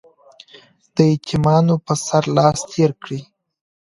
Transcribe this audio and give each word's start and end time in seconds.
د 0.95 0.97
يتيمانو 1.13 1.75
په 1.85 1.93
سر 2.05 2.23
لاس 2.37 2.59
تېر 2.71 2.91
کړئ. 3.03 3.21